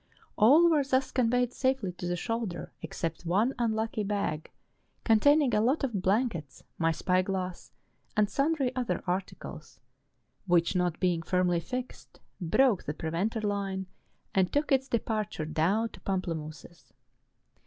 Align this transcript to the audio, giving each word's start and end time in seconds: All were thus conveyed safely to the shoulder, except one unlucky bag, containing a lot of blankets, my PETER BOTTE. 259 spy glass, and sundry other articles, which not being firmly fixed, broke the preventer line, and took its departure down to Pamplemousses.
All 0.35 0.67
were 0.67 0.83
thus 0.83 1.11
conveyed 1.11 1.53
safely 1.53 1.91
to 1.91 2.07
the 2.07 2.15
shoulder, 2.15 2.71
except 2.81 3.23
one 3.23 3.53
unlucky 3.59 4.01
bag, 4.03 4.49
containing 5.03 5.53
a 5.53 5.61
lot 5.61 5.83
of 5.83 6.01
blankets, 6.01 6.63
my 6.79 6.91
PETER 6.91 7.03
BOTTE. 7.05 7.25
259 7.27 7.27
spy 7.27 7.31
glass, 7.61 7.71
and 8.17 8.27
sundry 8.27 8.75
other 8.75 9.03
articles, 9.05 9.79
which 10.47 10.75
not 10.75 10.99
being 10.99 11.21
firmly 11.21 11.59
fixed, 11.59 12.19
broke 12.41 12.85
the 12.85 12.95
preventer 12.95 13.41
line, 13.41 13.85
and 14.33 14.51
took 14.51 14.71
its 14.71 14.87
departure 14.87 15.45
down 15.45 15.89
to 15.89 15.99
Pamplemousses. 15.99 16.93